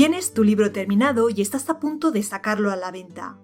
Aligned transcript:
Tienes 0.00 0.32
tu 0.32 0.44
libro 0.44 0.72
terminado 0.72 1.28
y 1.28 1.42
estás 1.42 1.68
a 1.68 1.78
punto 1.78 2.10
de 2.10 2.22
sacarlo 2.22 2.70
a 2.70 2.76
la 2.76 2.90
venta. 2.90 3.38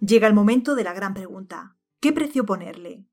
Llega 0.00 0.26
el 0.26 0.34
momento 0.34 0.74
de 0.74 0.82
la 0.82 0.94
gran 0.94 1.14
pregunta. 1.14 1.76
¿Qué 2.00 2.12
precio 2.12 2.44
ponerle? 2.44 3.06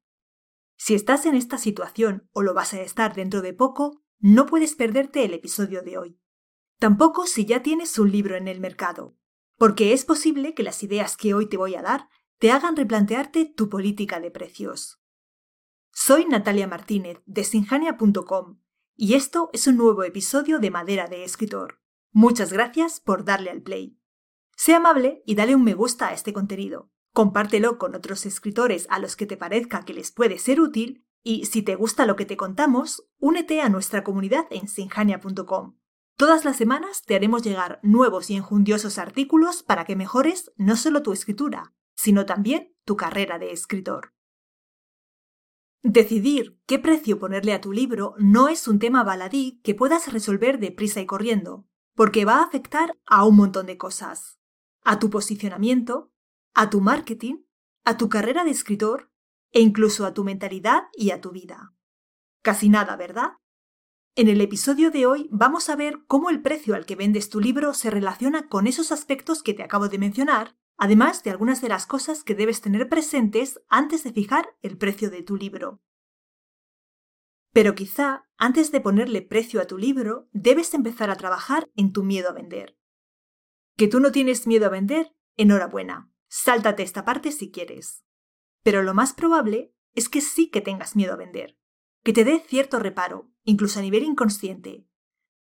Si 0.76 0.96
estás 0.96 1.28
en 1.28 1.36
esta 1.36 1.60
situación 1.60 2.28
o 2.32 2.42
lo 2.42 2.56
vas 2.56 2.74
a 2.74 2.82
estar 2.82 3.14
dentro 3.14 3.44
de 3.44 3.54
poco, 3.54 4.02
no 4.18 4.48
puedes 4.48 4.74
perderte 4.74 5.24
el 5.24 5.36
episodio 5.36 5.84
de 5.84 6.00
hoy. 6.00 6.20
Tampoco 6.80 7.28
si 7.28 7.46
ya 7.46 7.62
tienes 7.62 8.00
un 8.00 8.12
libro 8.12 8.36
en 8.36 8.48
el 8.48 8.60
mercado, 8.60 9.16
porque 9.60 9.94
es 9.94 10.04
posible 10.04 10.56
que 10.56 10.64
las 10.64 10.82
ideas 10.82 11.16
que 11.16 11.36
hoy 11.36 11.46
te 11.46 11.58
voy 11.58 11.76
a 11.76 11.84
dar 11.84 12.10
te 12.40 12.50
hagan 12.50 12.76
replantearte 12.76 13.46
tu 13.46 13.70
política 13.70 14.20
de 14.20 14.32
precios. 14.32 15.00
Soy 15.92 16.26
Natalia 16.26 16.66
Martínez 16.66 17.22
de 17.28 17.44
sinjania.com 17.44 18.62
y 18.96 19.14
esto 19.14 19.52
es 19.54 19.68
un 19.68 19.78
nuevo 19.78 20.02
episodio 20.02 20.58
de 20.58 20.72
Madera 20.72 21.06
de 21.06 21.24
Escritor. 21.24 21.79
Muchas 22.12 22.52
gracias 22.52 23.00
por 23.00 23.24
darle 23.24 23.52
al 23.52 23.62
play. 23.62 24.00
Sé 24.56 24.74
amable 24.74 25.22
y 25.26 25.36
dale 25.36 25.56
un 25.56 25.64
me 25.64 25.76
gusta 25.76 26.08
a 26.08 26.14
este 26.14 26.34
contenido. 26.34 26.90
Compártelo 27.14 27.78
con 27.78 27.96
otros 27.96 28.26
escritores 28.26 28.88
a 28.90 29.00
los 29.00 29.16
que 29.16 29.28
te 29.28 29.38
parezca 29.38 29.86
que 29.86 29.94
les 29.94 30.12
puede 30.12 30.40
ser 30.40 30.60
útil 30.60 31.06
y 31.24 31.46
si 31.46 31.62
te 31.62 31.76
gusta 31.76 32.06
lo 32.06 32.16
que 32.16 32.26
te 32.26 32.36
contamos, 32.36 33.08
únete 33.20 33.62
a 33.62 33.70
nuestra 33.70 34.04
comunidad 34.04 34.46
en 34.50 34.68
sinjania.com. 34.68 35.78
Todas 36.18 36.46
las 36.46 36.58
semanas 36.58 37.04
te 37.04 37.16
haremos 37.16 37.44
llegar 37.44 37.80
nuevos 37.84 38.30
y 38.30 38.36
enjundiosos 38.36 38.98
artículos 38.98 39.64
para 39.64 39.86
que 39.86 39.96
mejores 39.96 40.52
no 40.58 40.76
solo 40.78 41.04
tu 41.04 41.14
escritura, 41.14 41.74
sino 41.96 42.26
también 42.26 42.76
tu 42.86 42.98
carrera 42.98 43.38
de 43.38 43.52
escritor. 43.52 44.14
Decidir 45.84 46.60
qué 46.66 46.80
precio 46.80 47.20
ponerle 47.20 47.54
a 47.54 47.62
tu 47.62 47.72
libro 47.72 48.16
no 48.18 48.50
es 48.50 48.68
un 48.68 48.80
tema 48.80 49.04
baladí 49.04 49.62
que 49.64 49.76
puedas 49.76 50.12
resolver 50.12 50.60
deprisa 50.60 51.00
y 51.00 51.06
corriendo 51.06 51.69
porque 52.00 52.24
va 52.24 52.38
a 52.38 52.44
afectar 52.44 52.98
a 53.06 53.26
un 53.26 53.36
montón 53.36 53.66
de 53.66 53.78
cosas. 53.78 54.40
A 54.86 55.00
tu 55.00 55.10
posicionamiento, 55.10 56.14
a 56.54 56.70
tu 56.70 56.80
marketing, 56.80 57.44
a 57.84 57.98
tu 57.98 58.08
carrera 58.08 58.46
de 58.46 58.52
escritor 58.52 59.12
e 59.52 59.60
incluso 59.60 60.06
a 60.06 60.14
tu 60.14 60.24
mentalidad 60.24 60.84
y 60.94 61.12
a 61.12 61.20
tu 61.20 61.32
vida. 61.32 61.74
Casi 62.42 62.70
nada, 62.70 62.96
¿verdad? 62.96 63.32
En 64.16 64.30
el 64.30 64.40
episodio 64.40 64.92
de 64.92 65.08
hoy 65.08 65.28
vamos 65.30 65.68
a 65.68 65.76
ver 65.76 66.00
cómo 66.08 66.30
el 66.30 66.42
precio 66.42 66.74
al 66.74 66.86
que 66.86 66.96
vendes 66.96 67.30
tu 67.30 67.42
libro 67.42 67.74
se 67.74 67.90
relaciona 67.90 68.48
con 68.48 68.66
esos 68.66 68.94
aspectos 68.94 69.44
que 69.44 69.54
te 69.54 69.64
acabo 69.64 69.90
de 69.90 69.98
mencionar, 69.98 70.56
además 70.78 71.22
de 71.24 71.32
algunas 71.32 71.60
de 71.60 71.68
las 71.68 71.86
cosas 71.86 72.24
que 72.24 72.34
debes 72.34 72.62
tener 72.62 72.88
presentes 72.88 73.60
antes 73.68 74.06
de 74.06 74.14
fijar 74.14 74.56
el 74.62 74.78
precio 74.78 75.10
de 75.10 75.22
tu 75.22 75.36
libro. 75.36 75.82
Pero 77.60 77.76
quizá, 77.76 78.26
antes 78.38 78.72
de 78.72 78.80
ponerle 78.80 79.22
precio 79.22 79.60
a 79.60 79.66
tu 79.66 79.78
libro, 79.78 80.30
debes 80.32 80.74
empezar 80.74 81.10
a 81.10 81.18
trabajar 81.18 81.70
en 81.76 81.92
tu 81.92 82.06
miedo 82.06 82.30
a 82.30 82.32
vender. 82.32 82.78
¿Que 83.76 83.90
tú 83.90 84.00
no 84.00 84.14
tienes 84.14 84.48
miedo 84.48 84.68
a 84.68 84.70
vender? 84.70 85.14
Enhorabuena. 85.36 86.10
Sáltate 86.30 86.84
esta 86.84 87.04
parte 87.04 87.34
si 87.34 87.52
quieres. 87.52 88.06
Pero 88.64 88.82
lo 88.82 88.94
más 88.94 89.12
probable 89.12 89.76
es 89.94 90.08
que 90.08 90.22
sí 90.22 90.50
que 90.50 90.62
tengas 90.62 90.96
miedo 90.96 91.12
a 91.12 91.18
vender. 91.18 91.60
Que 92.06 92.14
te 92.14 92.24
dé 92.24 92.40
cierto 92.40 92.80
reparo, 92.80 93.30
incluso 93.44 93.80
a 93.80 93.82
nivel 93.82 94.04
inconsciente. 94.04 94.88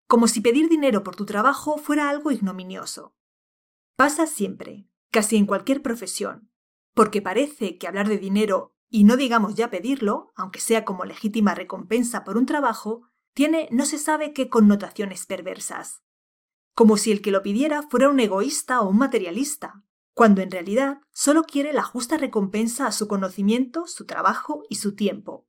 Como 0.08 0.26
si 0.26 0.40
pedir 0.40 0.68
dinero 0.68 1.04
por 1.04 1.14
tu 1.14 1.24
trabajo 1.24 1.78
fuera 1.78 2.10
algo 2.10 2.32
ignominioso. 2.32 3.14
Pasa 3.94 4.26
siempre, 4.26 4.88
casi 5.12 5.36
en 5.36 5.46
cualquier 5.46 5.82
profesión, 5.82 6.50
porque 6.94 7.22
parece 7.22 7.78
que 7.78 7.86
hablar 7.86 8.08
de 8.08 8.18
dinero 8.18 8.74
y 8.90 9.04
no 9.04 9.16
digamos 9.16 9.54
ya 9.54 9.70
pedirlo, 9.70 10.32
aunque 10.34 10.60
sea 10.60 10.84
como 10.84 11.04
legítima 11.04 11.54
recompensa 11.54 12.24
por 12.24 12.36
un 12.36 12.46
trabajo, 12.46 13.02
tiene 13.34 13.68
no 13.70 13.84
se 13.84 13.98
sabe 13.98 14.32
qué 14.32 14.48
connotaciones 14.48 15.26
perversas. 15.26 16.02
Como 16.74 16.96
si 16.96 17.12
el 17.12 17.20
que 17.20 17.30
lo 17.30 17.42
pidiera 17.42 17.82
fuera 17.82 18.08
un 18.08 18.20
egoísta 18.20 18.80
o 18.80 18.88
un 18.88 18.98
materialista, 18.98 19.84
cuando 20.14 20.42
en 20.42 20.50
realidad 20.50 21.00
solo 21.10 21.44
quiere 21.44 21.72
la 21.72 21.82
justa 21.82 22.16
recompensa 22.16 22.86
a 22.86 22.92
su 22.92 23.06
conocimiento, 23.06 23.86
su 23.86 24.06
trabajo 24.06 24.64
y 24.68 24.76
su 24.76 24.94
tiempo. 24.94 25.46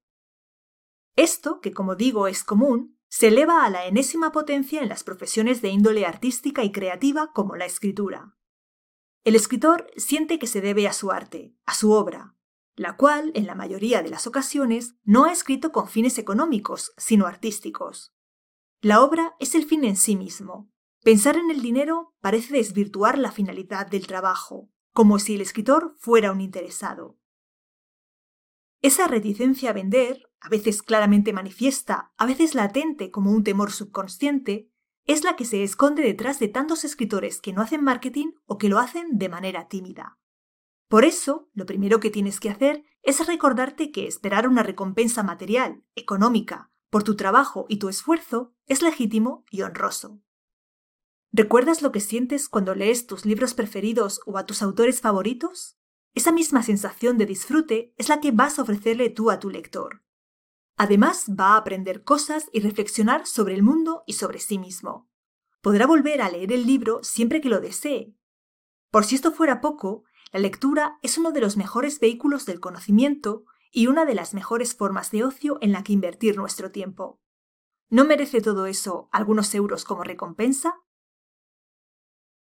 Esto, 1.15 1.59
que 1.59 1.73
como 1.73 1.95
digo 1.95 2.27
es 2.27 2.43
común, 2.43 2.99
se 3.07 3.29
eleva 3.29 3.65
a 3.65 3.69
la 3.69 3.85
enésima 3.85 4.31
potencia 4.31 4.81
en 4.81 4.89
las 4.89 5.03
profesiones 5.03 5.61
de 5.61 5.69
índole 5.69 6.05
artística 6.05 6.63
y 6.63 6.71
creativa 6.71 7.31
como 7.33 7.55
la 7.55 7.65
escritura. 7.65 8.37
El 9.23 9.35
escritor 9.35 9.87
siente 9.97 10.39
que 10.39 10.47
se 10.47 10.61
debe 10.61 10.87
a 10.87 10.93
su 10.93 11.11
arte, 11.11 11.55
a 11.65 11.73
su 11.73 11.91
obra, 11.91 12.35
la 12.79 12.95
cual, 12.95 13.33
en 13.35 13.45
la 13.45 13.55
mayoría 13.55 14.01
de 14.01 14.09
las 14.09 14.25
ocasiones, 14.25 14.95
no 15.03 15.25
ha 15.25 15.33
escrito 15.33 15.73
con 15.73 15.89
fines 15.89 16.17
económicos, 16.17 16.93
sino 16.95 17.27
artísticos. 17.27 18.15
La 18.79 19.03
obra 19.03 19.35
es 19.37 19.53
el 19.53 19.65
fin 19.65 19.83
en 19.83 19.97
sí 19.97 20.15
mismo. 20.15 20.71
Pensar 21.03 21.35
en 21.35 21.51
el 21.51 21.61
dinero 21.61 22.15
parece 22.21 22.53
desvirtuar 22.53 23.17
la 23.17 23.33
finalidad 23.33 23.87
del 23.87 24.07
trabajo, 24.07 24.69
como 24.93 25.19
si 25.19 25.35
el 25.35 25.41
escritor 25.41 25.97
fuera 25.99 26.31
un 26.31 26.39
interesado. 26.39 27.17
Esa 28.81 29.07
reticencia 29.07 29.71
a 29.71 29.73
vender, 29.73 30.31
a 30.39 30.47
veces 30.47 30.81
claramente 30.81 31.33
manifiesta, 31.33 32.13
a 32.15 32.25
veces 32.25 32.55
latente 32.55 33.11
como 33.11 33.33
un 33.33 33.43
temor 33.43 33.73
subconsciente, 33.73 34.71
es 35.03 35.25
la 35.25 35.35
que 35.35 35.43
se 35.43 35.63
esconde 35.63 36.01
detrás 36.01 36.39
de 36.39 36.47
tantos 36.47 36.85
escritores 36.85 37.41
que 37.41 37.51
no 37.51 37.61
hacen 37.61 37.83
marketing 37.83 38.31
o 38.45 38.57
que 38.57 38.69
lo 38.69 38.79
hacen 38.79 39.17
de 39.17 39.27
manera 39.27 39.67
tímida. 39.67 40.17
Por 40.89 41.05
eso, 41.05 41.47
lo 41.53 41.67
primero 41.67 41.99
que 41.99 42.09
tienes 42.09 42.39
que 42.39 42.49
hacer 42.49 42.83
es 43.03 43.25
recordarte 43.25 43.91
que 43.91 44.07
esperar 44.07 44.47
una 44.47 44.63
recompensa 44.63 45.21
material, 45.21 45.83
económica, 45.95 46.71
por 46.89 47.03
tu 47.03 47.15
trabajo 47.15 47.67
y 47.69 47.77
tu 47.77 47.89
esfuerzo 47.89 48.55
es 48.65 48.81
legítimo 48.81 49.45
y 49.51 49.61
honroso. 49.61 50.19
¿Recuerdas 51.31 51.83
lo 51.83 51.91
que 51.91 51.99
sientes 51.99 52.49
cuando 52.49 52.73
lees 52.73 53.05
tus 53.05 53.23
libros 53.23 53.53
preferidos 53.53 54.19
o 54.25 54.39
a 54.39 54.47
tus 54.47 54.63
autores 54.63 54.99
favoritos? 54.99 55.77
Esa 56.15 56.31
misma 56.31 56.63
sensación 56.63 57.19
de 57.19 57.27
disfrute 57.27 57.93
es 57.97 58.09
la 58.09 58.19
que 58.19 58.31
vas 58.31 58.57
a 58.57 58.63
ofrecerle 58.63 59.11
tú 59.11 59.29
a 59.29 59.39
tu 59.39 59.51
lector. 59.51 60.03
Además, 60.75 61.27
va 61.29 61.53
a 61.53 61.57
aprender 61.57 62.03
cosas 62.03 62.49
y 62.51 62.61
reflexionar 62.61 63.27
sobre 63.27 63.53
el 63.53 63.61
mundo 63.61 64.03
y 64.07 64.13
sobre 64.13 64.39
sí 64.39 64.57
mismo. 64.57 65.07
Podrá 65.61 65.85
volver 65.85 66.23
a 66.23 66.31
leer 66.31 66.51
el 66.51 66.65
libro 66.65 67.03
siempre 67.03 67.41
que 67.41 67.49
lo 67.49 67.59
desee. 67.59 68.15
Por 68.89 69.05
si 69.05 69.13
esto 69.13 69.31
fuera 69.31 69.61
poco, 69.61 70.03
la 70.31 70.39
lectura 70.39 70.99
es 71.01 71.17
uno 71.17 71.31
de 71.31 71.41
los 71.41 71.57
mejores 71.57 71.99
vehículos 71.99 72.45
del 72.45 72.59
conocimiento 72.59 73.45
y 73.71 73.87
una 73.87 74.05
de 74.05 74.15
las 74.15 74.33
mejores 74.33 74.75
formas 74.75 75.11
de 75.11 75.23
ocio 75.23 75.57
en 75.61 75.71
la 75.71 75.83
que 75.83 75.93
invertir 75.93 76.37
nuestro 76.37 76.71
tiempo. 76.71 77.19
¿No 77.89 78.05
merece 78.05 78.41
todo 78.41 78.67
eso 78.67 79.09
algunos 79.11 79.53
euros 79.55 79.83
como 79.85 80.03
recompensa? 80.03 80.81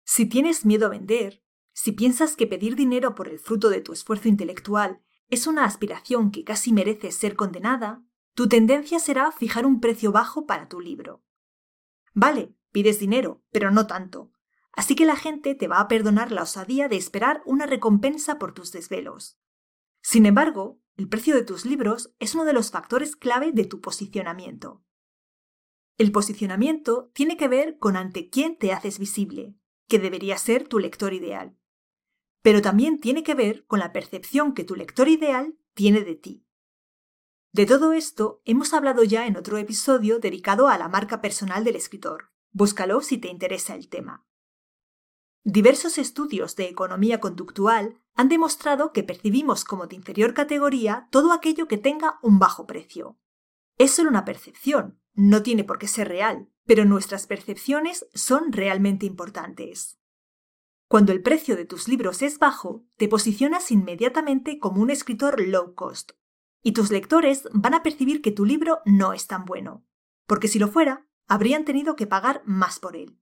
Si 0.04 0.26
tienes 0.26 0.66
miedo 0.66 0.86
a 0.86 0.90
vender, 0.90 1.42
si 1.72 1.92
piensas 1.92 2.36
que 2.36 2.46
pedir 2.46 2.76
dinero 2.76 3.14
por 3.14 3.28
el 3.28 3.38
fruto 3.38 3.70
de 3.70 3.80
tu 3.80 3.92
esfuerzo 3.92 4.28
intelectual 4.28 5.02
es 5.28 5.46
una 5.46 5.64
aspiración 5.64 6.30
que 6.30 6.44
casi 6.44 6.72
merece 6.72 7.10
ser 7.12 7.36
condenada, 7.36 8.04
tu 8.34 8.48
tendencia 8.48 8.98
será 8.98 9.32
fijar 9.32 9.64
un 9.64 9.80
precio 9.80 10.12
bajo 10.12 10.46
para 10.46 10.68
tu 10.68 10.80
libro. 10.80 11.22
Vale, 12.12 12.54
pides 12.70 12.98
dinero, 12.98 13.42
pero 13.50 13.70
no 13.70 13.86
tanto. 13.86 14.31
Así 14.72 14.94
que 14.94 15.04
la 15.04 15.16
gente 15.16 15.54
te 15.54 15.68
va 15.68 15.80
a 15.80 15.88
perdonar 15.88 16.32
la 16.32 16.42
osadía 16.42 16.88
de 16.88 16.96
esperar 16.96 17.42
una 17.44 17.66
recompensa 17.66 18.38
por 18.38 18.54
tus 18.54 18.72
desvelos. 18.72 19.38
Sin 20.02 20.26
embargo, 20.26 20.80
el 20.96 21.08
precio 21.08 21.34
de 21.34 21.44
tus 21.44 21.64
libros 21.64 22.14
es 22.18 22.34
uno 22.34 22.44
de 22.44 22.52
los 22.52 22.70
factores 22.70 23.16
clave 23.16 23.52
de 23.52 23.64
tu 23.64 23.80
posicionamiento. 23.80 24.82
El 25.98 26.10
posicionamiento 26.10 27.10
tiene 27.14 27.36
que 27.36 27.48
ver 27.48 27.78
con 27.78 27.96
ante 27.96 28.30
quién 28.30 28.56
te 28.56 28.72
haces 28.72 28.98
visible, 28.98 29.54
que 29.88 29.98
debería 29.98 30.38
ser 30.38 30.66
tu 30.66 30.78
lector 30.78 31.12
ideal. 31.12 31.56
Pero 32.40 32.62
también 32.62 32.98
tiene 32.98 33.22
que 33.22 33.34
ver 33.34 33.66
con 33.66 33.78
la 33.78 33.92
percepción 33.92 34.54
que 34.54 34.64
tu 34.64 34.74
lector 34.74 35.08
ideal 35.08 35.56
tiene 35.74 36.00
de 36.00 36.16
ti. 36.16 36.46
De 37.52 37.66
todo 37.66 37.92
esto 37.92 38.40
hemos 38.46 38.72
hablado 38.72 39.04
ya 39.04 39.26
en 39.26 39.36
otro 39.36 39.58
episodio 39.58 40.18
dedicado 40.18 40.68
a 40.68 40.78
la 40.78 40.88
marca 40.88 41.20
personal 41.20 41.64
del 41.64 41.76
escritor. 41.76 42.32
Búscalo 42.50 43.02
si 43.02 43.18
te 43.18 43.28
interesa 43.28 43.74
el 43.74 43.88
tema. 43.88 44.26
Diversos 45.44 45.98
estudios 45.98 46.54
de 46.54 46.68
economía 46.68 47.18
conductual 47.18 48.00
han 48.14 48.28
demostrado 48.28 48.92
que 48.92 49.02
percibimos 49.02 49.64
como 49.64 49.88
de 49.88 49.96
inferior 49.96 50.34
categoría 50.34 51.08
todo 51.10 51.32
aquello 51.32 51.66
que 51.66 51.78
tenga 51.78 52.20
un 52.22 52.38
bajo 52.38 52.66
precio. 52.66 53.18
Es 53.76 53.90
solo 53.90 54.10
una 54.10 54.24
percepción, 54.24 55.00
no 55.14 55.42
tiene 55.42 55.64
por 55.64 55.78
qué 55.78 55.88
ser 55.88 56.08
real, 56.08 56.48
pero 56.64 56.84
nuestras 56.84 57.26
percepciones 57.26 58.06
son 58.14 58.52
realmente 58.52 59.04
importantes. 59.04 59.98
Cuando 60.86 61.10
el 61.10 61.22
precio 61.22 61.56
de 61.56 61.64
tus 61.64 61.88
libros 61.88 62.22
es 62.22 62.38
bajo, 62.38 62.84
te 62.96 63.08
posicionas 63.08 63.72
inmediatamente 63.72 64.60
como 64.60 64.80
un 64.80 64.90
escritor 64.90 65.40
low 65.40 65.74
cost, 65.74 66.12
y 66.62 66.72
tus 66.72 66.90
lectores 66.90 67.48
van 67.52 67.74
a 67.74 67.82
percibir 67.82 68.22
que 68.22 68.30
tu 68.30 68.44
libro 68.44 68.80
no 68.84 69.12
es 69.12 69.26
tan 69.26 69.44
bueno, 69.44 69.84
porque 70.26 70.46
si 70.46 70.60
lo 70.60 70.68
fuera, 70.68 71.08
habrían 71.26 71.64
tenido 71.64 71.96
que 71.96 72.06
pagar 72.06 72.42
más 72.44 72.78
por 72.78 72.94
él. 72.94 73.18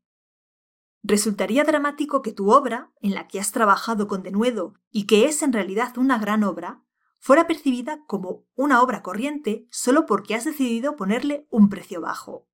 Resultaría 1.02 1.64
dramático 1.64 2.20
que 2.22 2.32
tu 2.32 2.50
obra, 2.50 2.92
en 3.00 3.14
la 3.14 3.26
que 3.26 3.40
has 3.40 3.52
trabajado 3.52 4.06
con 4.06 4.22
denuedo 4.22 4.74
y 4.90 5.06
que 5.06 5.24
es 5.24 5.42
en 5.42 5.52
realidad 5.52 5.96
una 5.96 6.18
gran 6.18 6.44
obra, 6.44 6.84
fuera 7.18 7.46
percibida 7.46 8.04
como 8.06 8.46
una 8.54 8.82
obra 8.82 9.02
corriente 9.02 9.66
solo 9.70 10.06
porque 10.06 10.34
has 10.34 10.44
decidido 10.44 10.96
ponerle 10.96 11.46
un 11.50 11.68
precio 11.68 12.00
bajo. 12.00 12.48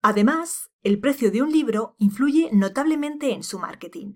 Además, 0.00 0.70
el 0.82 1.00
precio 1.00 1.30
de 1.30 1.42
un 1.42 1.50
libro 1.50 1.96
influye 1.98 2.50
notablemente 2.52 3.32
en 3.32 3.42
su 3.42 3.58
marketing. 3.58 4.14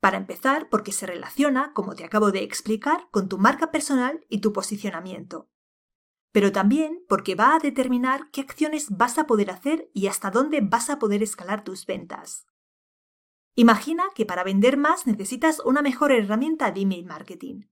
Para 0.00 0.16
empezar, 0.16 0.68
porque 0.70 0.92
se 0.92 1.06
relaciona, 1.06 1.72
como 1.74 1.94
te 1.94 2.04
acabo 2.04 2.30
de 2.30 2.42
explicar, 2.42 3.08
con 3.10 3.28
tu 3.28 3.36
marca 3.36 3.70
personal 3.70 4.24
y 4.28 4.40
tu 4.40 4.52
posicionamiento. 4.52 5.49
Pero 6.32 6.52
también 6.52 7.02
porque 7.08 7.34
va 7.34 7.56
a 7.56 7.58
determinar 7.58 8.30
qué 8.30 8.40
acciones 8.40 8.86
vas 8.90 9.18
a 9.18 9.26
poder 9.26 9.50
hacer 9.50 9.90
y 9.92 10.06
hasta 10.06 10.30
dónde 10.30 10.60
vas 10.60 10.90
a 10.90 10.98
poder 10.98 11.22
escalar 11.22 11.64
tus 11.64 11.86
ventas. 11.86 12.46
Imagina 13.56 14.04
que 14.14 14.26
para 14.26 14.44
vender 14.44 14.76
más 14.76 15.06
necesitas 15.06 15.60
una 15.64 15.82
mejor 15.82 16.12
herramienta 16.12 16.70
de 16.70 16.82
email 16.82 17.04
marketing. 17.04 17.62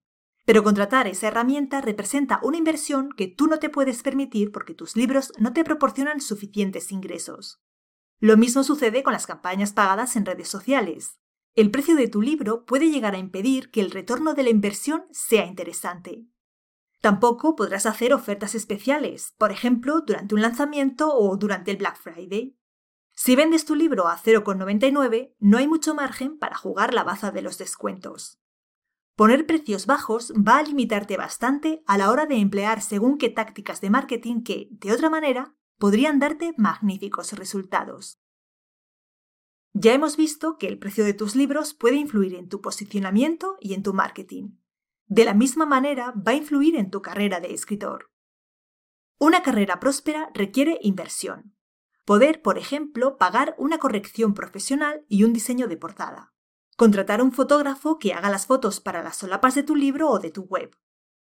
Pero 0.45 0.65
contratar 0.65 1.07
esa 1.07 1.29
herramienta 1.29 1.81
representa 1.81 2.41
una 2.43 2.57
inversión 2.57 3.11
que 3.17 3.29
tú 3.29 3.47
no 3.47 3.59
te 3.59 3.69
puedes 3.69 4.03
permitir 4.03 4.51
porque 4.51 4.75
tus 4.75 4.97
libros 4.97 5.33
no 5.39 5.53
te 5.53 5.63
proporcionan 5.63 6.21
suficientes 6.21 6.91
ingresos. 6.91 7.61
Lo 8.19 8.37
mismo 8.37 8.65
sucede 8.65 9.03
con 9.03 9.13
las 9.13 9.27
campañas 9.27 9.73
pagadas 9.73 10.17
en 10.17 10.27
redes 10.27 10.49
sociales. 10.49 11.21
El 11.55 11.71
precio 11.71 11.97
de 11.97 12.09
tu 12.09 12.23
libro 12.23 12.65
puede 12.65 12.91
llegar 12.91 13.15
a 13.15 13.19
impedir 13.19 13.71
que 13.71 13.81
el 13.81 13.91
retorno 13.91 14.35
de 14.35 14.43
la 14.43 14.51
inversión 14.51 15.05
sea 15.11 15.45
interesante. 15.45 16.25
Tampoco 17.01 17.55
podrás 17.55 17.87
hacer 17.87 18.13
ofertas 18.13 18.55
especiales, 18.55 19.35
por 19.39 19.53
ejemplo, 19.53 20.01
durante 20.01 20.35
un 20.35 20.43
lanzamiento 20.43 21.15
o 21.15 21.37
durante 21.37 21.71
el 21.71 21.77
Black 21.77 21.97
Friday. 21.97 22.59
Si 23.15 23.37
vendes 23.37 23.65
tu 23.65 23.75
libro 23.75 24.09
a 24.09 24.17
0,99, 24.17 25.35
no 25.39 25.59
hay 25.59 25.69
mucho 25.69 25.95
margen 25.95 26.39
para 26.39 26.57
jugar 26.57 26.95
la 26.95 27.05
baza 27.05 27.31
de 27.31 27.43
los 27.43 27.59
descuentos. 27.59 28.41
Poner 29.17 29.47
precios 29.47 29.87
bajos 29.87 30.33
va 30.35 30.59
a 30.59 30.63
limitarte 30.63 31.17
bastante 31.17 31.83
a 31.87 31.99
la 31.99 32.11
hora 32.11 32.27
de 32.27 32.37
emplear 32.37 32.83
según 32.83 33.19
qué 33.19 33.29
tácticas 33.29 33.81
de 33.81 33.91
marketing 33.91 34.43
que, 34.43 34.69
de 34.71 34.93
otra 34.93 35.11
manera, 35.11 35.57
podrían 35.79 36.21
darte 36.21 36.55
magníficos 36.57 37.33
resultados. 37.33 38.21
Ya 39.73 39.93
hemos 39.93 40.17
visto 40.17 40.57
que 40.57 40.67
el 40.67 40.79
precio 40.79 41.05
de 41.05 41.15
tus 41.15 41.37
libros 41.37 41.75
puede 41.75 41.97
influir 41.97 42.35
en 42.35 42.49
tu 42.49 42.61
posicionamiento 42.61 43.57
y 43.61 43.75
en 43.75 43.83
tu 43.83 43.95
marketing. 43.95 44.58
De 45.11 45.25
la 45.25 45.33
misma 45.33 45.65
manera 45.65 46.13
va 46.15 46.33
a 46.33 46.35
influir 46.35 46.77
en 46.77 46.91
tu 46.91 47.01
carrera 47.01 47.41
de 47.41 47.55
escritor. 47.55 48.11
Una 49.19 49.43
carrera 49.43 49.81
próspera 49.81 50.31
requiere 50.35 50.79
inversión. 50.83 51.57
Poder, 52.05 52.43
por 52.43 52.59
ejemplo, 52.59 53.17
pagar 53.17 53.55
una 53.57 53.79
corrección 53.79 54.35
profesional 54.35 55.07
y 55.09 55.25
un 55.25 55.33
diseño 55.33 55.67
de 55.67 55.79
portada. 55.79 56.35
Contratar 56.77 57.21
a 57.21 57.25
un 57.25 57.33
fotógrafo 57.33 57.99
que 57.99 58.13
haga 58.13 58.29
las 58.29 58.45
fotos 58.45 58.81
para 58.81 59.03
las 59.03 59.17
solapas 59.17 59.55
de 59.55 59.63
tu 59.63 59.77
libro 59.77 60.11
o 60.11 60.19
de 60.19 60.31
tu 60.31 60.43
web. 60.43 60.77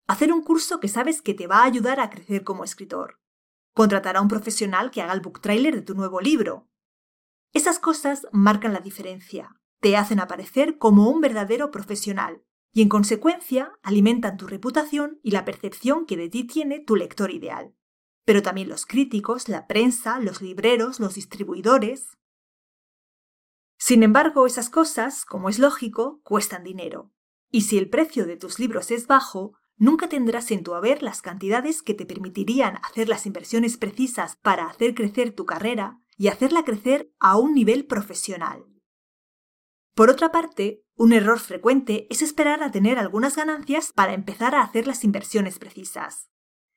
Hacer 0.05 0.31
un 0.31 0.43
curso 0.43 0.79
que 0.79 0.87
sabes 0.87 1.23
que 1.23 1.33
te 1.33 1.47
va 1.47 1.61
a 1.61 1.65
ayudar 1.65 1.99
a 1.99 2.11
crecer 2.11 2.43
como 2.43 2.63
escritor. 2.63 3.19
Contratar 3.73 4.17
a 4.17 4.21
un 4.21 4.27
profesional 4.27 4.91
que 4.91 5.01
haga 5.01 5.13
el 5.13 5.21
book 5.21 5.41
trailer 5.41 5.73
de 5.73 5.81
tu 5.81 5.95
nuevo 5.95 6.21
libro. 6.21 6.69
Esas 7.53 7.79
cosas 7.79 8.27
marcan 8.31 8.71
la 8.71 8.81
diferencia, 8.81 9.59
te 9.79 9.97
hacen 9.97 10.19
aparecer 10.19 10.77
como 10.77 11.09
un 11.09 11.21
verdadero 11.21 11.71
profesional 11.71 12.43
y 12.73 12.81
en 12.81 12.89
consecuencia 12.89 13.71
alimentan 13.83 14.37
tu 14.37 14.47
reputación 14.47 15.19
y 15.23 15.31
la 15.31 15.45
percepción 15.45 16.05
que 16.05 16.17
de 16.17 16.29
ti 16.29 16.43
tiene 16.43 16.79
tu 16.79 16.95
lector 16.95 17.31
ideal 17.31 17.73
pero 18.25 18.41
también 18.41 18.69
los 18.69 18.85
críticos, 18.85 19.49
la 19.49 19.67
prensa, 19.67 20.19
los 20.19 20.41
libreros, 20.41 20.99
los 20.99 21.15
distribuidores. 21.15 22.17
Sin 23.77 24.03
embargo, 24.03 24.45
esas 24.45 24.69
cosas, 24.69 25.25
como 25.25 25.49
es 25.49 25.59
lógico, 25.59 26.21
cuestan 26.23 26.63
dinero. 26.63 27.11
Y 27.51 27.61
si 27.61 27.77
el 27.77 27.89
precio 27.89 28.25
de 28.25 28.37
tus 28.37 28.59
libros 28.59 28.91
es 28.91 29.07
bajo, 29.07 29.53
nunca 29.75 30.07
tendrás 30.07 30.51
en 30.51 30.63
tu 30.63 30.73
haber 30.73 31.03
las 31.03 31.21
cantidades 31.21 31.81
que 31.81 31.93
te 31.93 32.05
permitirían 32.05 32.77
hacer 32.83 33.09
las 33.09 33.25
inversiones 33.25 33.77
precisas 33.77 34.37
para 34.37 34.67
hacer 34.67 34.95
crecer 34.95 35.33
tu 35.33 35.45
carrera 35.45 35.99
y 36.17 36.29
hacerla 36.29 36.63
crecer 36.63 37.11
a 37.19 37.37
un 37.37 37.53
nivel 37.53 37.85
profesional. 37.85 38.65
Por 39.95 40.09
otra 40.09 40.31
parte, 40.31 40.82
un 40.95 41.13
error 41.13 41.39
frecuente 41.39 42.07
es 42.09 42.21
esperar 42.21 42.61
a 42.63 42.71
tener 42.71 42.99
algunas 42.99 43.35
ganancias 43.35 43.91
para 43.93 44.13
empezar 44.13 44.55
a 44.55 44.61
hacer 44.61 44.87
las 44.87 45.03
inversiones 45.03 45.59
precisas. 45.59 46.29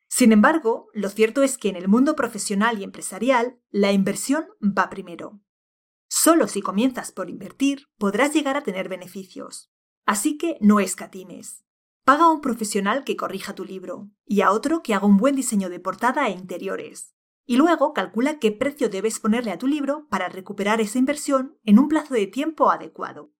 Sin 0.08 0.32
embargo, 0.32 0.88
lo 0.94 1.10
cierto 1.10 1.42
es 1.42 1.58
que 1.58 1.68
en 1.68 1.76
el 1.76 1.88
mundo 1.88 2.16
profesional 2.16 2.78
y 2.80 2.84
empresarial, 2.84 3.60
la 3.70 3.92
inversión 3.92 4.46
va 4.62 4.88
primero. 4.88 5.40
Solo 6.08 6.48
si 6.48 6.62
comienzas 6.62 7.12
por 7.12 7.28
invertir, 7.28 7.88
podrás 7.98 8.32
llegar 8.32 8.56
a 8.56 8.62
tener 8.62 8.88
beneficios. 8.88 9.70
Así 10.06 10.38
que 10.38 10.56
no 10.60 10.80
escatimes. 10.80 11.64
Paga 12.04 12.26
a 12.26 12.30
un 12.30 12.40
profesional 12.40 13.02
que 13.04 13.16
corrija 13.16 13.54
tu 13.54 13.64
libro 13.64 14.10
y 14.24 14.40
a 14.40 14.52
otro 14.52 14.82
que 14.82 14.94
haga 14.94 15.06
un 15.06 15.16
buen 15.16 15.34
diseño 15.34 15.69
de 15.69 15.80
portada 15.80 16.28
e 16.28 16.30
interiores. 16.30 17.14
Y 17.44 17.56
luego 17.56 17.92
calcula 17.92 18.38
qué 18.38 18.52
precio 18.52 18.88
debes 18.88 19.19
ponerle 19.19 19.50
a 19.50 19.58
tu 19.58 19.66
libro 19.66 20.06
para 20.08 20.28
recuperar 20.28 20.80
esa 20.80 20.98
inversión 20.98 21.58
en 21.64 21.78
un 21.78 21.88
plazo 21.88 22.14
de 22.14 22.28
tiempo 22.28 22.70
adecuado. 22.70 23.32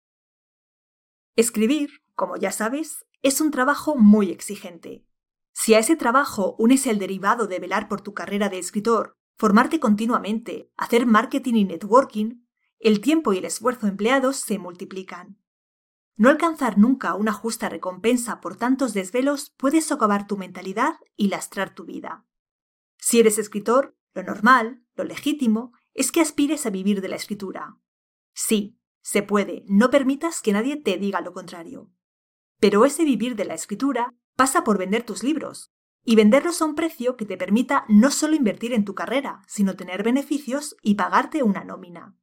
Escribir, 1.37 2.03
como 2.15 2.37
ya 2.37 2.50
sabes, 2.50 3.06
es 3.23 3.41
un 3.41 3.50
trabajo 3.50 3.97
muy 3.97 4.31
exigente 4.31 5.06
si 5.59 5.73
a 5.73 5.79
ese 5.79 5.97
trabajo 5.97 6.55
unes 6.59 6.87
el 6.87 6.99
derivado 6.99 7.47
de 7.47 7.59
velar 7.59 7.88
por 7.88 8.03
tu 8.03 8.12
carrera 8.12 8.50
de 8.50 8.59
escritor, 8.59 9.17
formarte 9.38 9.81
continuamente, 9.81 10.71
hacer 10.77 11.06
marketing 11.06 11.55
y 11.55 11.65
networking, 11.65 12.44
el 12.79 13.00
tiempo 13.00 13.33
y 13.33 13.38
el 13.38 13.47
esfuerzo 13.47 13.87
empleados 13.87 14.37
se 14.37 14.59
multiplican. 14.59 15.41
No 16.15 16.29
alcanzar 16.29 16.77
nunca 16.77 17.15
una 17.15 17.33
justa 17.33 17.71
recompensa 17.71 18.43
por 18.43 18.56
tantos 18.56 18.93
desvelos 18.93 19.55
puede 19.56 19.81
socavar 19.81 20.27
tu 20.27 20.37
mentalidad 20.37 20.97
y 21.17 21.29
lastrar 21.29 21.75
tu 21.75 21.87
vida. 21.87 22.27
Si 22.99 23.19
eres 23.19 23.39
escritor, 23.39 23.97
lo 24.12 24.25
normal, 24.25 24.85
lo 24.94 25.05
legítimo, 25.05 25.73
es 25.94 26.12
que 26.12 26.21
aspires 26.21 26.67
a 26.67 26.71
vivir 26.71 27.00
de 27.00 27.09
la 27.09 27.17
escritura. 27.17 27.79
Sí, 28.35 28.79
se 29.06 29.23
puede, 29.23 29.62
no 29.69 29.88
permitas 29.88 30.43
que 30.43 30.53
nadie 30.53 30.75
te 30.75 30.97
diga 30.97 31.20
lo 31.20 31.32
contrario. 31.32 31.93
Pero 32.58 32.85
ese 32.85 33.05
vivir 33.05 33.37
de 33.37 33.44
la 33.44 33.55
escritura 33.55 34.17
pasa 34.35 34.64
por 34.64 34.79
vender 34.79 35.05
tus 35.05 35.23
libros 35.23 35.73
y 36.03 36.17
venderlos 36.17 36.61
a 36.61 36.64
un 36.64 36.75
precio 36.75 37.17
que 37.17 37.25
te 37.25 37.37
permita 37.37 37.85
no 37.88 38.11
solo 38.11 38.35
invertir 38.35 38.73
en 38.73 38.85
tu 38.85 38.97
carrera, 38.97 39.43
sino 39.47 39.76
tener 39.76 40.03
beneficios 40.03 40.76
y 40.82 40.97
pagarte 40.97 41.44
una 41.44 41.62
nómina. 41.62 42.17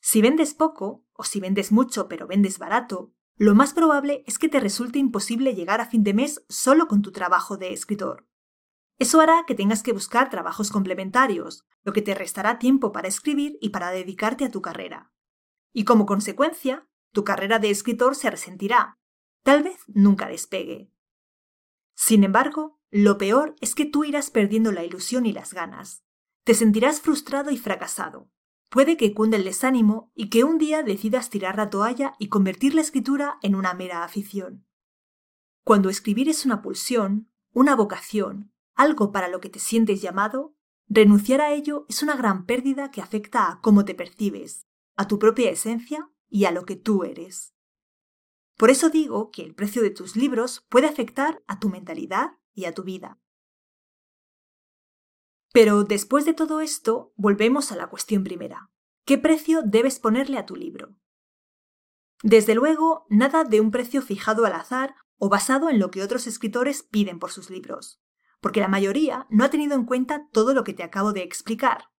Si 0.00 0.20
vendes 0.20 0.54
poco, 0.54 1.04
o 1.12 1.22
si 1.22 1.38
vendes 1.38 1.70
mucho 1.70 2.08
pero 2.08 2.26
vendes 2.26 2.58
barato, 2.58 3.12
lo 3.36 3.54
más 3.54 3.72
probable 3.72 4.24
es 4.26 4.40
que 4.40 4.48
te 4.48 4.58
resulte 4.58 4.98
imposible 4.98 5.54
llegar 5.54 5.80
a 5.80 5.86
fin 5.86 6.02
de 6.02 6.14
mes 6.14 6.44
solo 6.48 6.88
con 6.88 7.02
tu 7.02 7.12
trabajo 7.12 7.56
de 7.58 7.72
escritor. 7.72 8.26
Eso 8.98 9.20
hará 9.20 9.44
que 9.46 9.54
tengas 9.54 9.84
que 9.84 9.92
buscar 9.92 10.30
trabajos 10.30 10.72
complementarios, 10.72 11.64
lo 11.84 11.92
que 11.92 12.02
te 12.02 12.16
restará 12.16 12.58
tiempo 12.58 12.90
para 12.90 13.06
escribir 13.06 13.56
y 13.60 13.68
para 13.68 13.92
dedicarte 13.92 14.44
a 14.44 14.50
tu 14.50 14.62
carrera. 14.62 15.12
Y 15.72 15.84
como 15.84 16.06
consecuencia, 16.06 16.88
tu 17.12 17.24
carrera 17.24 17.58
de 17.58 17.70
escritor 17.70 18.14
se 18.14 18.30
resentirá. 18.30 18.98
Tal 19.42 19.62
vez 19.62 19.80
nunca 19.88 20.28
despegue. 20.28 20.90
Sin 21.94 22.24
embargo, 22.24 22.80
lo 22.90 23.18
peor 23.18 23.56
es 23.60 23.74
que 23.74 23.86
tú 23.86 24.04
irás 24.04 24.30
perdiendo 24.30 24.72
la 24.72 24.84
ilusión 24.84 25.26
y 25.26 25.32
las 25.32 25.54
ganas. 25.54 26.04
Te 26.44 26.54
sentirás 26.54 27.00
frustrado 27.00 27.50
y 27.50 27.56
fracasado. 27.56 28.30
Puede 28.68 28.96
que 28.96 29.12
cunde 29.12 29.36
el 29.36 29.44
desánimo 29.44 30.10
y 30.14 30.30
que 30.30 30.44
un 30.44 30.58
día 30.58 30.82
decidas 30.82 31.30
tirar 31.30 31.56
la 31.56 31.70
toalla 31.70 32.14
y 32.18 32.28
convertir 32.28 32.74
la 32.74 32.80
escritura 32.80 33.38
en 33.42 33.54
una 33.54 33.74
mera 33.74 34.02
afición. 34.02 34.66
Cuando 35.64 35.90
escribir 35.90 36.28
es 36.28 36.44
una 36.44 36.62
pulsión, 36.62 37.30
una 37.52 37.76
vocación, 37.76 38.52
algo 38.74 39.12
para 39.12 39.28
lo 39.28 39.40
que 39.40 39.50
te 39.50 39.58
sientes 39.58 40.00
llamado, 40.00 40.56
renunciar 40.88 41.40
a 41.40 41.52
ello 41.52 41.86
es 41.88 42.02
una 42.02 42.16
gran 42.16 42.46
pérdida 42.46 42.90
que 42.90 43.02
afecta 43.02 43.50
a 43.50 43.60
cómo 43.60 43.84
te 43.84 43.94
percibes, 43.94 44.66
a 44.96 45.08
tu 45.08 45.18
propia 45.18 45.50
esencia 45.50 46.10
y 46.28 46.44
a 46.44 46.50
lo 46.50 46.64
que 46.64 46.76
tú 46.76 47.04
eres. 47.04 47.54
Por 48.56 48.70
eso 48.70 48.90
digo 48.90 49.30
que 49.30 49.42
el 49.42 49.54
precio 49.54 49.82
de 49.82 49.90
tus 49.90 50.16
libros 50.16 50.64
puede 50.68 50.86
afectar 50.86 51.42
a 51.46 51.58
tu 51.58 51.68
mentalidad 51.68 52.32
y 52.54 52.66
a 52.66 52.72
tu 52.72 52.82
vida. 52.82 53.18
Pero 55.52 55.84
después 55.84 56.24
de 56.24 56.32
todo 56.32 56.60
esto, 56.60 57.12
volvemos 57.16 57.72
a 57.72 57.76
la 57.76 57.88
cuestión 57.88 58.24
primera. 58.24 58.70
¿Qué 59.04 59.18
precio 59.18 59.62
debes 59.64 59.98
ponerle 59.98 60.38
a 60.38 60.46
tu 60.46 60.56
libro? 60.56 60.94
Desde 62.22 62.54
luego, 62.54 63.06
nada 63.10 63.44
de 63.44 63.60
un 63.60 63.70
precio 63.70 64.00
fijado 64.00 64.46
al 64.46 64.52
azar 64.52 64.94
o 65.16 65.28
basado 65.28 65.68
en 65.68 65.78
lo 65.78 65.90
que 65.90 66.02
otros 66.02 66.26
escritores 66.26 66.82
piden 66.84 67.18
por 67.18 67.32
sus 67.32 67.50
libros, 67.50 68.00
porque 68.40 68.60
la 68.60 68.68
mayoría 68.68 69.26
no 69.28 69.44
ha 69.44 69.50
tenido 69.50 69.74
en 69.74 69.84
cuenta 69.84 70.28
todo 70.32 70.54
lo 70.54 70.64
que 70.64 70.72
te 70.72 70.84
acabo 70.84 71.12
de 71.12 71.22
explicar. 71.22 71.90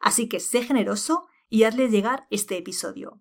Así 0.00 0.28
que 0.28 0.40
sé 0.40 0.62
generoso 0.62 1.26
y 1.52 1.64
hazle 1.64 1.90
llegar 1.90 2.26
este 2.30 2.56
episodio. 2.56 3.20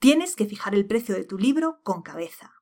Tienes 0.00 0.34
que 0.34 0.46
fijar 0.46 0.74
el 0.74 0.84
precio 0.84 1.14
de 1.14 1.24
tu 1.24 1.38
libro 1.38 1.80
con 1.84 2.02
cabeza. 2.02 2.54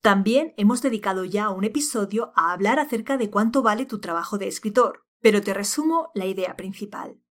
También 0.00 0.52
hemos 0.56 0.82
dedicado 0.82 1.24
ya 1.24 1.48
un 1.50 1.62
episodio 1.62 2.32
a 2.34 2.52
hablar 2.52 2.80
acerca 2.80 3.16
de 3.16 3.30
cuánto 3.30 3.62
vale 3.62 3.86
tu 3.86 4.00
trabajo 4.00 4.36
de 4.36 4.48
escritor, 4.48 5.06
pero 5.20 5.42
te 5.42 5.54
resumo 5.54 6.10
la 6.12 6.26
idea 6.26 6.56
principal. 6.56 7.22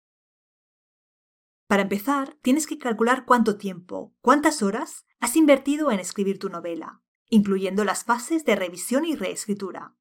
Para 1.67 1.81
empezar, 1.81 2.37
tienes 2.41 2.65
que 2.65 2.77
calcular 2.77 3.25
cuánto 3.25 3.57
tiempo, 3.57 4.15
cuántas 4.21 4.63
horas 4.63 5.05
has 5.19 5.35
invertido 5.35 5.91
en 5.91 5.99
escribir 5.99 6.39
tu 6.39 6.47
novela, 6.47 7.01
incluyendo 7.27 7.83
las 7.83 8.05
fases 8.05 8.45
de 8.45 8.55
revisión 8.55 9.03
y 9.03 9.17
reescritura. 9.17 9.97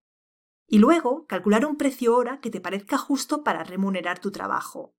Y 0.68 0.78
luego, 0.78 1.26
calcular 1.26 1.66
un 1.66 1.76
precio 1.76 2.14
hora 2.14 2.38
que 2.38 2.50
te 2.50 2.60
parezca 2.60 2.98
justo 2.98 3.42
para 3.42 3.64
remunerar 3.64 4.20
tu 4.20 4.30
trabajo. 4.30 4.94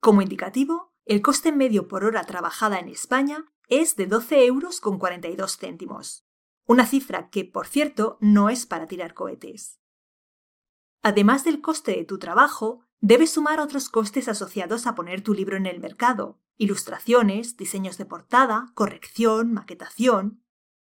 Como 0.00 0.22
indicativo, 0.22 0.89
el 1.04 1.22
coste 1.22 1.52
medio 1.52 1.88
por 1.88 2.04
hora 2.04 2.24
trabajada 2.24 2.78
en 2.78 2.88
España 2.88 3.44
es 3.68 3.96
de 3.96 4.06
12 4.06 4.46
euros 4.46 4.80
con 4.80 4.98
42 4.98 5.56
céntimos. 5.56 6.26
Una 6.66 6.86
cifra 6.86 7.30
que, 7.30 7.44
por 7.44 7.66
cierto, 7.66 8.18
no 8.20 8.48
es 8.48 8.66
para 8.66 8.86
tirar 8.86 9.14
cohetes. 9.14 9.80
Además 11.02 11.44
del 11.44 11.60
coste 11.60 11.92
de 11.92 12.04
tu 12.04 12.18
trabajo, 12.18 12.84
debes 13.00 13.32
sumar 13.32 13.60
otros 13.60 13.88
costes 13.88 14.28
asociados 14.28 14.86
a 14.86 14.94
poner 14.94 15.22
tu 15.22 15.34
libro 15.34 15.56
en 15.56 15.66
el 15.66 15.80
mercado, 15.80 16.38
ilustraciones, 16.56 17.56
diseños 17.56 17.96
de 17.96 18.04
portada, 18.04 18.70
corrección, 18.74 19.52
maquetación, 19.52 20.44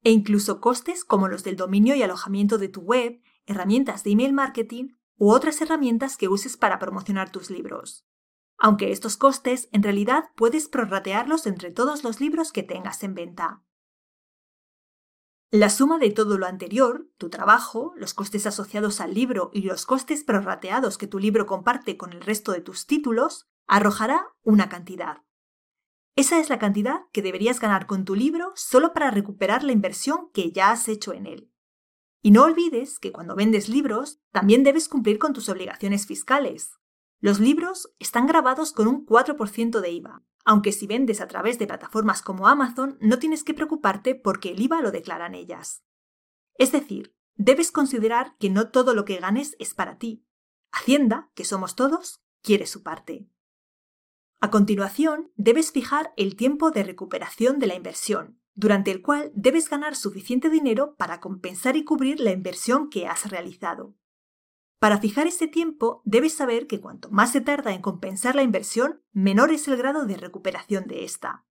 e 0.04 0.12
incluso 0.12 0.60
costes 0.60 1.04
como 1.04 1.26
los 1.26 1.42
del 1.42 1.56
dominio 1.56 1.96
y 1.96 2.02
alojamiento 2.02 2.58
de 2.58 2.68
tu 2.68 2.80
web, 2.80 3.20
herramientas 3.46 4.04
de 4.04 4.12
email 4.12 4.32
marketing 4.32 4.90
u 5.16 5.32
otras 5.32 5.60
herramientas 5.60 6.16
que 6.16 6.28
uses 6.28 6.56
para 6.56 6.78
promocionar 6.78 7.32
tus 7.32 7.50
libros. 7.50 8.06
Aunque 8.58 8.92
estos 8.92 9.16
costes 9.16 9.68
en 9.72 9.82
realidad 9.82 10.30
puedes 10.34 10.68
prorratearlos 10.68 11.46
entre 11.46 11.70
todos 11.70 12.04
los 12.04 12.20
libros 12.20 12.52
que 12.52 12.62
tengas 12.62 13.02
en 13.02 13.14
venta. 13.14 13.62
La 15.52 15.70
suma 15.70 15.98
de 15.98 16.10
todo 16.10 16.38
lo 16.38 16.46
anterior, 16.46 17.08
tu 17.18 17.30
trabajo, 17.30 17.94
los 17.96 18.14
costes 18.14 18.46
asociados 18.46 19.00
al 19.00 19.14
libro 19.14 19.50
y 19.52 19.62
los 19.62 19.86
costes 19.86 20.24
prorrateados 20.24 20.98
que 20.98 21.06
tu 21.06 21.18
libro 21.18 21.46
comparte 21.46 21.96
con 21.96 22.12
el 22.12 22.20
resto 22.20 22.52
de 22.52 22.60
tus 22.60 22.86
títulos, 22.86 23.48
arrojará 23.66 24.34
una 24.42 24.68
cantidad. 24.68 25.22
Esa 26.16 26.40
es 26.40 26.48
la 26.48 26.58
cantidad 26.58 27.02
que 27.12 27.22
deberías 27.22 27.60
ganar 27.60 27.86
con 27.86 28.04
tu 28.04 28.14
libro 28.14 28.52
solo 28.56 28.92
para 28.92 29.10
recuperar 29.10 29.62
la 29.62 29.72
inversión 29.72 30.30
que 30.32 30.50
ya 30.50 30.70
has 30.70 30.88
hecho 30.88 31.12
en 31.12 31.26
él. 31.26 31.52
Y 32.22 32.32
no 32.32 32.42
olvides 32.42 32.98
que 32.98 33.12
cuando 33.12 33.36
vendes 33.36 33.68
libros, 33.68 34.20
también 34.32 34.64
debes 34.64 34.88
cumplir 34.88 35.18
con 35.18 35.32
tus 35.32 35.48
obligaciones 35.48 36.06
fiscales. 36.06 36.72
Los 37.20 37.40
libros 37.40 37.92
están 37.98 38.26
grabados 38.26 38.72
con 38.72 38.86
un 38.86 39.06
4% 39.06 39.80
de 39.80 39.90
IVA, 39.90 40.22
aunque 40.44 40.72
si 40.72 40.86
vendes 40.86 41.20
a 41.20 41.26
través 41.26 41.58
de 41.58 41.66
plataformas 41.66 42.22
como 42.22 42.46
Amazon 42.46 42.98
no 43.00 43.18
tienes 43.18 43.42
que 43.42 43.54
preocuparte 43.54 44.14
porque 44.14 44.50
el 44.50 44.60
IVA 44.60 44.80
lo 44.80 44.92
declaran 44.92 45.34
ellas. 45.34 45.82
Es 46.58 46.72
decir, 46.72 47.16
debes 47.34 47.72
considerar 47.72 48.36
que 48.38 48.50
no 48.50 48.70
todo 48.70 48.94
lo 48.94 49.04
que 49.04 49.16
ganes 49.16 49.56
es 49.58 49.74
para 49.74 49.98
ti. 49.98 50.24
Hacienda, 50.72 51.30
que 51.34 51.44
somos 51.44 51.74
todos, 51.74 52.22
quiere 52.42 52.66
su 52.66 52.82
parte. 52.82 53.28
A 54.40 54.50
continuación, 54.50 55.32
debes 55.36 55.72
fijar 55.72 56.12
el 56.16 56.36
tiempo 56.36 56.70
de 56.70 56.82
recuperación 56.82 57.58
de 57.58 57.66
la 57.66 57.74
inversión, 57.74 58.38
durante 58.54 58.90
el 58.90 59.02
cual 59.02 59.32
debes 59.34 59.68
ganar 59.68 59.96
suficiente 59.96 60.50
dinero 60.50 60.94
para 60.96 61.20
compensar 61.20 61.76
y 61.76 61.84
cubrir 61.84 62.20
la 62.20 62.32
inversión 62.32 62.88
que 62.90 63.06
has 63.06 63.30
realizado. 63.30 63.94
Para 64.86 64.98
fijar 64.98 65.26
este 65.26 65.48
tiempo, 65.48 66.00
debes 66.04 66.34
saber 66.34 66.68
que 66.68 66.80
cuanto 66.80 67.10
más 67.10 67.32
se 67.32 67.40
tarda 67.40 67.74
en 67.74 67.82
compensar 67.82 68.36
la 68.36 68.44
inversión, 68.44 69.02
menor 69.10 69.50
es 69.50 69.66
el 69.66 69.76
grado 69.76 70.06
de 70.06 70.16
recuperación 70.16 70.86
de 70.86 71.02
esta. 71.02 71.44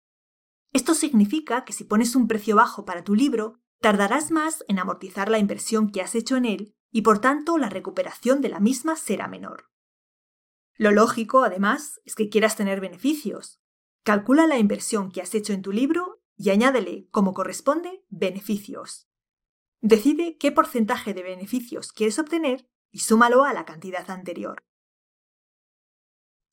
Esto 0.71 0.93
significa 0.93 1.65
que 1.65 1.73
si 1.73 1.83
pones 1.83 2.15
un 2.15 2.29
precio 2.29 2.55
bajo 2.55 2.85
para 2.85 3.03
tu 3.03 3.13
libro, 3.13 3.59
tardarás 3.81 4.31
más 4.31 4.63
en 4.69 4.79
amortizar 4.79 5.27
la 5.27 5.37
inversión 5.37 5.89
que 5.91 5.99
has 5.99 6.15
hecho 6.15 6.37
en 6.37 6.45
él 6.45 6.77
y 6.91 7.01
por 7.01 7.19
tanto 7.19 7.57
la 7.57 7.67
recuperación 7.67 8.39
de 8.39 8.47
la 8.47 8.61
misma 8.61 8.95
será 8.95 9.27
menor. 9.27 9.69
Lo 10.75 10.91
lógico, 10.91 11.43
además, 11.43 11.99
es 12.05 12.15
que 12.15 12.29
quieras 12.29 12.55
tener 12.55 12.79
beneficios. 12.79 13.59
Calcula 14.03 14.47
la 14.47 14.59
inversión 14.59 15.11
que 15.11 15.21
has 15.21 15.35
hecho 15.35 15.51
en 15.51 15.61
tu 15.61 15.73
libro 15.73 16.21
y 16.37 16.51
añádele, 16.51 17.09
como 17.11 17.33
corresponde, 17.33 18.05
beneficios. 18.07 19.09
Decide 19.81 20.37
qué 20.37 20.53
porcentaje 20.53 21.13
de 21.13 21.23
beneficios 21.23 21.91
quieres 21.91 22.17
obtener 22.17 22.69
y 22.95 22.99
súmalo 22.99 23.43
a 23.43 23.51
la 23.51 23.65
cantidad 23.65 24.09
anterior. 24.09 24.63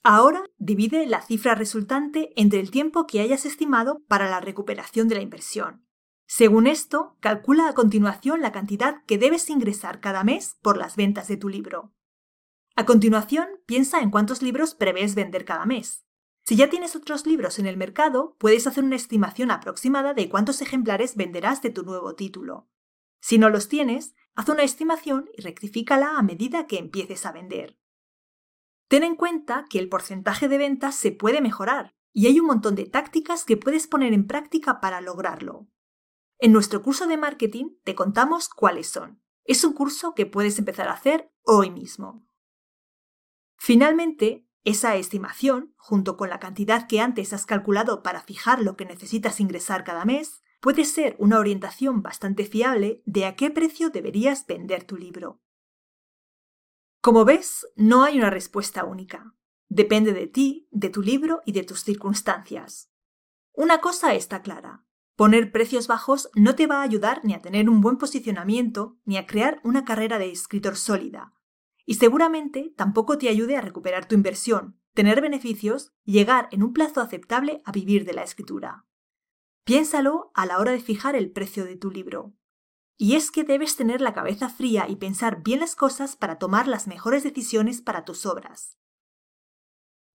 Ahora 0.02 0.42
divide 0.58 1.06
la 1.06 1.22
cifra 1.22 1.54
resultante 1.54 2.32
entre 2.34 2.58
el 2.58 2.72
tiempo 2.72 3.06
que 3.06 3.20
hayas 3.20 3.46
estimado 3.46 4.02
para 4.08 4.28
la 4.28 4.40
recuperación 4.40 5.06
de 5.06 5.14
la 5.14 5.20
inversión. 5.20 5.86
Según 6.26 6.66
esto, 6.66 7.16
calcula 7.20 7.68
a 7.68 7.74
continuación 7.74 8.40
la 8.40 8.50
cantidad 8.50 9.04
que 9.06 9.18
debes 9.18 9.48
ingresar 9.50 10.00
cada 10.00 10.24
mes 10.24 10.58
por 10.62 10.76
las 10.76 10.96
ventas 10.96 11.28
de 11.28 11.36
tu 11.36 11.48
libro. 11.48 11.94
A 12.74 12.86
continuación, 12.86 13.46
piensa 13.64 14.00
en 14.00 14.10
cuántos 14.10 14.42
libros 14.42 14.74
prevés 14.74 15.14
vender 15.14 15.44
cada 15.44 15.64
mes. 15.64 16.04
Si 16.44 16.56
ya 16.56 16.68
tienes 16.68 16.96
otros 16.96 17.24
libros 17.24 17.60
en 17.60 17.66
el 17.66 17.76
mercado, 17.76 18.34
puedes 18.40 18.66
hacer 18.66 18.82
una 18.82 18.96
estimación 18.96 19.52
aproximada 19.52 20.12
de 20.12 20.28
cuántos 20.28 20.60
ejemplares 20.60 21.14
venderás 21.14 21.62
de 21.62 21.70
tu 21.70 21.84
nuevo 21.84 22.16
título. 22.16 22.68
Si 23.20 23.38
no 23.38 23.48
los 23.48 23.68
tienes, 23.68 24.16
haz 24.34 24.48
una 24.48 24.62
estimación 24.62 25.28
y 25.36 25.42
rectifícala 25.42 26.18
a 26.18 26.22
medida 26.22 26.66
que 26.66 26.78
empieces 26.78 27.26
a 27.26 27.32
vender. 27.32 27.78
Ten 28.88 29.04
en 29.04 29.16
cuenta 29.16 29.64
que 29.70 29.78
el 29.78 29.88
porcentaje 29.88 30.48
de 30.48 30.58
ventas 30.58 30.94
se 30.94 31.12
puede 31.12 31.40
mejorar 31.40 31.94
y 32.12 32.26
hay 32.26 32.40
un 32.40 32.46
montón 32.46 32.74
de 32.74 32.84
tácticas 32.84 33.44
que 33.44 33.56
puedes 33.56 33.86
poner 33.86 34.12
en 34.12 34.26
práctica 34.26 34.80
para 34.80 35.00
lograrlo. 35.00 35.68
En 36.38 36.52
nuestro 36.52 36.82
curso 36.82 37.06
de 37.06 37.16
marketing 37.16 37.76
te 37.84 37.94
contamos 37.94 38.48
cuáles 38.48 38.88
son. 38.88 39.22
Es 39.44 39.64
un 39.64 39.72
curso 39.72 40.14
que 40.14 40.26
puedes 40.26 40.58
empezar 40.58 40.88
a 40.88 40.92
hacer 40.92 41.32
hoy 41.42 41.70
mismo. 41.70 42.26
Finalmente, 43.56 44.46
esa 44.64 44.96
estimación, 44.96 45.74
junto 45.76 46.16
con 46.16 46.28
la 46.28 46.38
cantidad 46.38 46.86
que 46.86 47.00
antes 47.00 47.32
has 47.32 47.46
calculado 47.46 48.02
para 48.02 48.20
fijar 48.20 48.60
lo 48.60 48.76
que 48.76 48.84
necesitas 48.84 49.40
ingresar 49.40 49.84
cada 49.84 50.04
mes, 50.04 50.42
puede 50.62 50.84
ser 50.84 51.16
una 51.18 51.40
orientación 51.40 52.02
bastante 52.02 52.44
fiable 52.44 53.02
de 53.04 53.26
a 53.26 53.34
qué 53.34 53.50
precio 53.50 53.90
deberías 53.90 54.46
vender 54.46 54.84
tu 54.84 54.96
libro. 54.96 55.42
Como 57.00 57.24
ves, 57.24 57.66
no 57.74 58.04
hay 58.04 58.16
una 58.16 58.30
respuesta 58.30 58.84
única. 58.84 59.34
Depende 59.68 60.12
de 60.12 60.28
ti, 60.28 60.68
de 60.70 60.88
tu 60.88 61.02
libro 61.02 61.42
y 61.44 61.50
de 61.50 61.64
tus 61.64 61.82
circunstancias. 61.82 62.92
Una 63.52 63.80
cosa 63.80 64.14
está 64.14 64.40
clara. 64.40 64.86
Poner 65.16 65.50
precios 65.50 65.88
bajos 65.88 66.30
no 66.36 66.54
te 66.54 66.68
va 66.68 66.76
a 66.76 66.82
ayudar 66.82 67.22
ni 67.24 67.34
a 67.34 67.42
tener 67.42 67.68
un 67.68 67.80
buen 67.80 67.98
posicionamiento 67.98 69.00
ni 69.04 69.16
a 69.16 69.26
crear 69.26 69.60
una 69.64 69.84
carrera 69.84 70.20
de 70.20 70.30
escritor 70.30 70.76
sólida. 70.76 71.34
Y 71.84 71.94
seguramente 71.94 72.72
tampoco 72.76 73.18
te 73.18 73.28
ayude 73.28 73.56
a 73.56 73.62
recuperar 73.62 74.06
tu 74.06 74.14
inversión, 74.14 74.78
tener 74.94 75.20
beneficios 75.22 75.92
y 76.04 76.12
llegar 76.12 76.48
en 76.52 76.62
un 76.62 76.72
plazo 76.72 77.00
aceptable 77.00 77.62
a 77.64 77.72
vivir 77.72 78.04
de 78.04 78.12
la 78.12 78.22
escritura. 78.22 78.86
Piénsalo 79.64 80.32
a 80.34 80.44
la 80.44 80.58
hora 80.58 80.72
de 80.72 80.80
fijar 80.80 81.14
el 81.14 81.30
precio 81.30 81.64
de 81.64 81.76
tu 81.76 81.90
libro. 81.90 82.34
Y 82.96 83.14
es 83.14 83.30
que 83.30 83.44
debes 83.44 83.76
tener 83.76 84.00
la 84.00 84.12
cabeza 84.12 84.48
fría 84.48 84.86
y 84.88 84.96
pensar 84.96 85.42
bien 85.42 85.60
las 85.60 85.76
cosas 85.76 86.16
para 86.16 86.38
tomar 86.38 86.66
las 86.66 86.88
mejores 86.88 87.22
decisiones 87.22 87.80
para 87.80 88.04
tus 88.04 88.26
obras. 88.26 88.76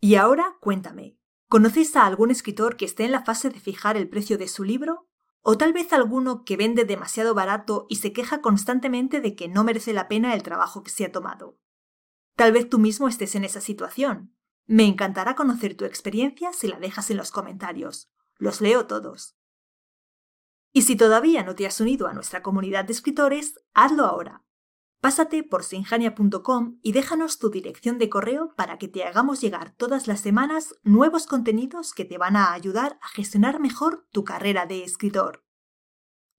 Y 0.01 0.15
ahora 0.15 0.57
cuéntame, 0.59 1.17
¿conoces 1.47 1.95
a 1.95 2.05
algún 2.05 2.29
escritor 2.29 2.75
que 2.75 2.85
esté 2.85 3.05
en 3.05 3.11
la 3.11 3.23
fase 3.23 3.49
de 3.49 3.59
fijar 3.59 3.95
el 3.95 4.09
precio 4.09 4.37
de 4.37 4.49
su 4.49 4.65
libro? 4.65 5.07
¿O 5.41 5.57
tal 5.57 5.71
vez 5.71 5.93
alguno 5.93 6.43
que 6.43 6.57
vende 6.57 6.83
demasiado 6.83 7.33
barato 7.33 7.85
y 7.89 7.95
se 7.95 8.11
queja 8.11 8.41
constantemente 8.41 9.21
de 9.21 9.33
que 9.33 9.47
no 9.47 9.63
merece 9.63 9.93
la 9.93 10.09
pena 10.09 10.33
el 10.33 10.43
trabajo 10.43 10.83
que 10.83 10.91
se 10.91 11.05
ha 11.05 11.11
tomado? 11.11 11.57
Tal 12.35 12.51
vez 12.51 12.69
tú 12.69 12.79
mismo 12.79 13.07
estés 13.07 13.33
en 13.35 13.45
esa 13.45 13.61
situación. 13.61 14.35
Me 14.65 14.83
encantará 14.83 15.35
conocer 15.35 15.77
tu 15.77 15.85
experiencia 15.85 16.51
si 16.51 16.67
la 16.67 16.79
dejas 16.79 17.09
en 17.11 17.17
los 17.17 17.31
comentarios. 17.31 18.11
Los 18.35 18.59
leo 18.59 18.85
todos. 18.85 19.36
Y 20.73 20.83
si 20.83 20.95
todavía 20.95 21.43
no 21.43 21.55
te 21.55 21.65
has 21.65 21.79
unido 21.81 22.07
a 22.07 22.13
nuestra 22.13 22.41
comunidad 22.41 22.85
de 22.85 22.93
escritores, 22.93 23.59
hazlo 23.73 24.05
ahora. 24.05 24.43
Pásate 24.99 25.43
por 25.43 25.63
sinjania.com 25.63 26.79
y 26.81 26.91
déjanos 26.91 27.37
tu 27.37 27.49
dirección 27.49 27.97
de 27.97 28.09
correo 28.09 28.53
para 28.55 28.77
que 28.77 28.87
te 28.87 29.03
hagamos 29.03 29.41
llegar 29.41 29.71
todas 29.71 30.07
las 30.07 30.21
semanas 30.21 30.75
nuevos 30.83 31.27
contenidos 31.27 31.93
que 31.93 32.03
te 32.03 32.17
van 32.17 32.35
a 32.35 32.53
ayudar 32.53 32.97
a 33.01 33.07
gestionar 33.09 33.59
mejor 33.59 34.07
tu 34.11 34.23
carrera 34.23 34.65
de 34.65 34.83
escritor. 34.83 35.45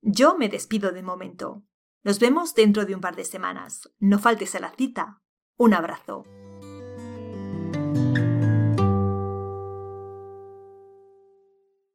Yo 0.02 0.36
me 0.36 0.48
despido 0.48 0.90
de 0.92 1.02
momento. 1.02 1.64
Nos 2.02 2.18
vemos 2.18 2.54
dentro 2.54 2.84
de 2.84 2.94
un 2.94 3.00
par 3.00 3.16
de 3.16 3.24
semanas. 3.24 3.92
No 3.98 4.18
faltes 4.18 4.54
a 4.54 4.60
la 4.60 4.70
cita. 4.70 5.22
Un 5.56 5.74
abrazo. 5.74 6.24